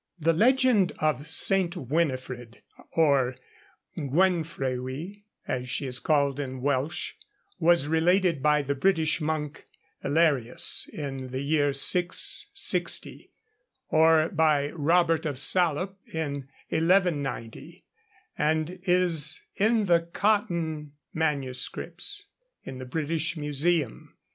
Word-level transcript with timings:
The 0.17 0.33
legend 0.33 0.93
of 0.97 1.27
St. 1.27 1.77
Winifred, 1.77 2.63
or 2.93 3.35
Gwenfrewi, 3.95 5.25
as 5.47 5.69
she 5.69 5.85
is 5.85 5.99
called 5.99 6.39
in 6.39 6.63
Welsh, 6.63 7.11
was 7.59 7.87
related 7.87 8.41
by 8.41 8.63
the 8.63 8.73
British 8.73 9.21
monk 9.21 9.67
Elerius 10.03 10.89
in 10.91 11.27
the 11.27 11.43
year 11.43 11.71
660, 11.71 13.31
or 13.89 14.29
by 14.29 14.71
Robert 14.71 15.27
of 15.27 15.37
Salop 15.37 15.99
in 16.11 16.49
1190, 16.69 17.85
and 18.35 18.79
is 18.81 19.39
in 19.55 19.85
the 19.85 19.99
Cotton 19.99 20.93
MSS. 21.13 22.25
in 22.63 22.79
the 22.79 22.85
British 22.85 23.37
Museum. 23.37 24.17